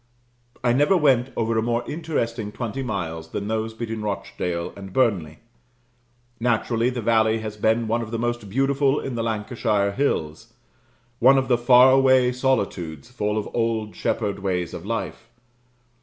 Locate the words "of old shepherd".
13.37-14.39